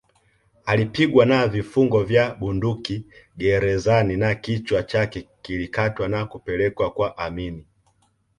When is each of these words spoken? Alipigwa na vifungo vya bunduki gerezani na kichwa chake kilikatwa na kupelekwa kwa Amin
Alipigwa 0.65 1.25
na 1.25 1.47
vifungo 1.47 2.03
vya 2.03 2.35
bunduki 2.35 3.05
gerezani 3.37 4.17
na 4.17 4.35
kichwa 4.35 4.83
chake 4.83 5.29
kilikatwa 5.41 6.07
na 6.09 6.25
kupelekwa 6.25 6.91
kwa 6.93 7.17
Amin 7.17 7.65